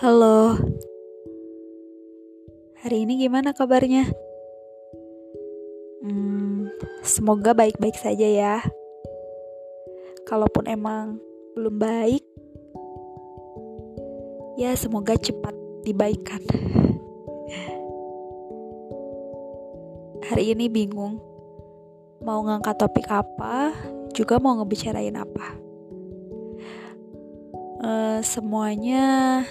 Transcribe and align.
Halo. 0.00 0.56
Hari 2.80 3.04
ini 3.04 3.20
gimana 3.20 3.52
kabarnya? 3.52 4.08
Hmm, 6.00 6.72
semoga 7.04 7.52
baik-baik 7.52 8.00
saja 8.00 8.24
ya. 8.24 8.64
Kalaupun 10.24 10.72
emang 10.72 11.20
belum 11.52 11.76
baik, 11.76 12.24
ya 14.56 14.72
semoga 14.72 15.20
cepat 15.20 15.52
dibaikan. 15.84 16.40
Hari 20.32 20.56
ini 20.56 20.72
bingung 20.72 21.20
mau 22.24 22.40
ngangkat 22.40 22.80
topik 22.80 23.04
apa, 23.12 23.76
juga 24.16 24.40
mau 24.40 24.56
ngebicarain 24.56 25.20
apa. 25.20 25.60
Uh, 27.84 28.24
semuanya 28.24 29.44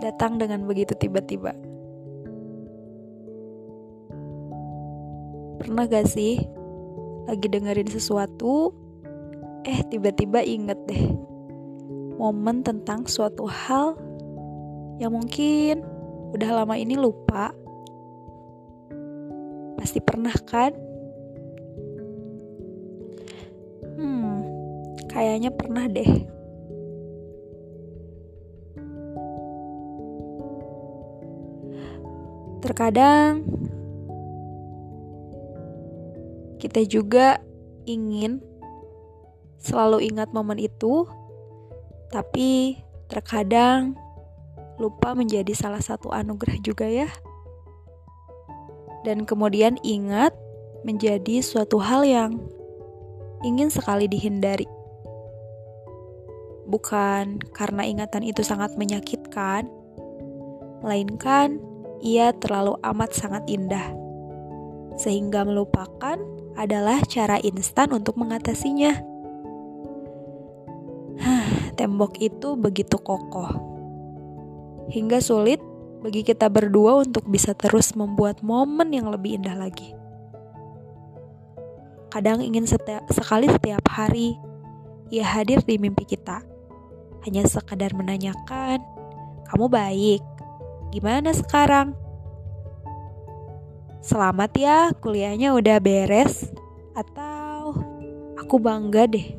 datang 0.00 0.40
dengan 0.40 0.64
begitu 0.64 0.96
tiba-tiba. 0.96 1.52
Pernah 5.60 5.84
gak 5.86 6.08
sih 6.08 6.40
lagi 7.28 7.46
dengerin 7.46 7.92
sesuatu, 7.92 8.72
eh 9.68 9.84
tiba-tiba 9.86 10.40
inget 10.40 10.80
deh 10.88 11.04
momen 12.20 12.60
tentang 12.60 13.08
suatu 13.08 13.48
hal 13.48 13.96
yang 15.00 15.16
mungkin 15.16 15.80
udah 16.36 16.50
lama 16.52 16.76
ini 16.76 16.92
lupa. 17.00 17.48
Pasti 19.80 20.04
pernah 20.04 20.36
kan? 20.44 20.76
Hmm, 23.96 24.44
kayaknya 25.08 25.48
pernah 25.48 25.88
deh. 25.88 26.39
Terkadang 32.70 33.42
kita 36.62 36.86
juga 36.86 37.42
ingin 37.82 38.38
selalu 39.58 40.06
ingat 40.06 40.30
momen 40.30 40.54
itu, 40.62 41.02
tapi 42.14 42.78
terkadang 43.10 43.98
lupa 44.78 45.18
menjadi 45.18 45.50
salah 45.50 45.82
satu 45.82 46.14
anugerah 46.14 46.62
juga 46.62 46.86
ya. 46.86 47.10
Dan 49.02 49.26
kemudian 49.26 49.74
ingat 49.82 50.30
menjadi 50.86 51.42
suatu 51.42 51.82
hal 51.82 52.06
yang 52.06 52.38
ingin 53.42 53.66
sekali 53.66 54.06
dihindari. 54.06 54.70
Bukan 56.70 57.42
karena 57.50 57.82
ingatan 57.82 58.22
itu 58.22 58.46
sangat 58.46 58.78
menyakitkan, 58.78 59.66
melainkan 60.86 61.58
ia 62.00 62.32
terlalu 62.36 62.76
amat 62.82 63.10
sangat 63.12 63.44
indah. 63.48 63.92
Sehingga 65.00 65.44
melupakan 65.44 66.20
adalah 66.56 67.00
cara 67.06 67.40
instan 67.40 67.92
untuk 67.96 68.20
mengatasinya. 68.20 69.08
tembok 71.80 72.20
itu 72.20 72.60
begitu 72.60 73.00
kokoh. 73.00 73.48
Hingga 74.92 75.24
sulit 75.24 75.64
bagi 76.04 76.20
kita 76.20 76.52
berdua 76.52 77.00
untuk 77.00 77.24
bisa 77.24 77.56
terus 77.56 77.96
membuat 77.96 78.44
momen 78.44 78.92
yang 78.92 79.08
lebih 79.08 79.40
indah 79.40 79.56
lagi. 79.56 79.96
Kadang 82.12 82.44
ingin 82.44 82.68
setiap, 82.68 83.08
sekali 83.08 83.48
setiap 83.48 83.80
hari 83.88 84.36
ia 85.08 85.24
hadir 85.24 85.64
di 85.64 85.80
mimpi 85.80 86.04
kita. 86.04 86.44
Hanya 87.24 87.48
sekadar 87.48 87.96
menanyakan, 87.96 88.84
"Kamu 89.48 89.72
baik? 89.72 90.39
Gimana 90.90 91.34
sekarang?" 91.34 91.96
Selamat 94.00 94.50
ya, 94.56 94.90
kuliahnya 94.96 95.52
udah 95.52 95.76
beres. 95.76 96.48
Atau 96.96 97.76
aku 98.40 98.56
bangga 98.56 99.04
deh. 99.04 99.36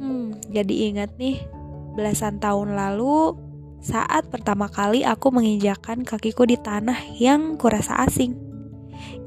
Hmm, 0.00 0.32
jadi 0.48 0.90
ingat 0.90 1.12
nih, 1.20 1.44
belasan 1.92 2.40
tahun 2.40 2.72
lalu 2.72 3.36
saat 3.84 4.28
pertama 4.32 4.68
kali 4.68 5.04
aku 5.04 5.28
menginjakan 5.32 6.04
kakiku 6.08 6.48
di 6.48 6.56
tanah 6.56 7.16
yang 7.20 7.60
kurasa 7.60 8.00
asing. 8.00 8.36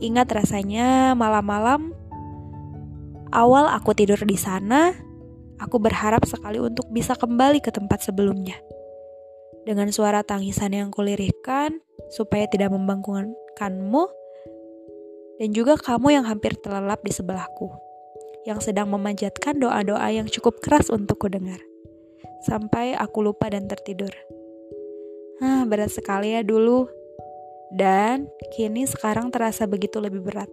Ingat 0.01 0.33
rasanya 0.33 1.13
malam-malam 1.13 1.93
awal 3.33 3.69
aku 3.69 3.97
tidur 3.97 4.21
di 4.25 4.37
sana, 4.37 4.93
aku 5.57 5.81
berharap 5.81 6.25
sekali 6.25 6.61
untuk 6.61 6.89
bisa 6.89 7.17
kembali 7.17 7.61
ke 7.61 7.73
tempat 7.73 8.05
sebelumnya. 8.05 8.57
Dengan 9.63 9.87
suara 9.95 10.27
tangisan 10.27 10.75
yang 10.75 10.89
kulirihkan 10.91 11.79
supaya 12.11 12.47
tidak 12.51 12.75
membangunkan 12.75 13.31
kamu 13.55 14.11
dan 15.39 15.49
juga 15.55 15.79
kamu 15.79 16.19
yang 16.19 16.25
hampir 16.27 16.53
terlelap 16.59 17.01
di 17.01 17.11
sebelahku, 17.15 17.71
yang 18.43 18.59
sedang 18.59 18.91
memanjatkan 18.91 19.57
doa-doa 19.57 20.07
yang 20.13 20.27
cukup 20.27 20.59
keras 20.59 20.91
untuk 20.91 21.25
kudengar, 21.25 21.59
sampai 22.43 22.93
aku 22.93 23.23
lupa 23.23 23.49
dan 23.49 23.65
tertidur. 23.65 24.11
Hah, 25.41 25.65
berat 25.65 25.91
sekali 25.91 26.37
ya 26.37 26.45
dulu. 26.45 26.87
Dan 27.73 28.29
kini 28.53 28.85
sekarang 28.85 29.33
terasa 29.33 29.65
begitu 29.65 29.97
lebih 29.97 30.21
berat. 30.21 30.47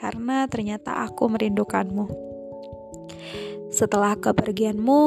Karena 0.00 0.48
ternyata 0.48 1.04
aku 1.04 1.28
merindukanmu. 1.28 2.08
Setelah 3.68 4.16
kepergianmu, 4.16 5.02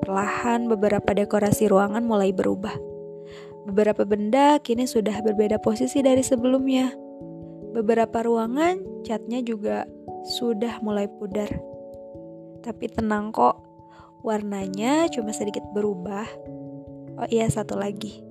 perlahan 0.00 0.66
beberapa 0.66 1.12
dekorasi 1.12 1.68
ruangan 1.68 2.02
mulai 2.02 2.32
berubah 2.32 2.90
Beberapa 3.70 4.08
benda 4.08 4.56
kini 4.58 4.88
sudah 4.88 5.20
berbeda 5.20 5.60
posisi 5.60 6.00
dari 6.00 6.24
sebelumnya. 6.24 6.96
Beberapa 7.76 8.24
ruangan 8.24 9.04
catnya 9.04 9.44
juga 9.44 9.84
sudah 10.24 10.80
mulai 10.80 11.06
pudar. 11.06 11.60
Tapi 12.64 12.88
tenang 12.88 13.30
kok, 13.30 13.60
warnanya 14.24 15.12
cuma 15.12 15.36
sedikit 15.36 15.62
berubah. 15.76 16.24
Oh 17.20 17.28
iya, 17.28 17.52
satu 17.52 17.76
lagi. 17.76 18.24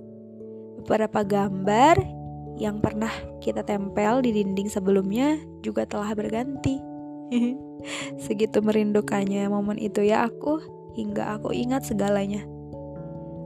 Beberapa 0.81 1.21
gambar 1.21 2.01
yang 2.57 2.81
pernah 2.81 3.13
kita 3.39 3.61
tempel 3.61 4.25
di 4.25 4.33
dinding 4.33 4.67
sebelumnya 4.67 5.37
juga 5.61 5.85
telah 5.85 6.09
berganti. 6.17 6.81
Segitu 8.25 8.65
merindukannya 8.65 9.45
momen 9.45 9.77
itu 9.77 10.01
ya 10.01 10.25
aku, 10.25 10.57
hingga 10.99 11.39
aku 11.39 11.55
ingat 11.55 11.87
segalanya. 11.87 12.43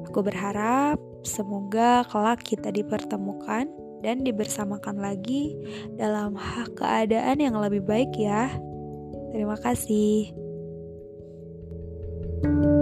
Aku 0.09 0.25
berharap 0.25 0.97
Semoga 1.23 2.03
kelak 2.11 2.43
kita 2.43 2.67
dipertemukan 2.67 3.71
dan 4.03 4.27
dibersamakan 4.27 4.99
lagi 4.99 5.55
dalam 5.95 6.35
keadaan 6.75 7.39
yang 7.39 7.55
lebih 7.55 7.79
baik 7.87 8.11
ya. 8.19 8.51
Terima 9.31 9.55
kasih. 9.55 10.35
thank 12.43 12.65
you 12.65 12.72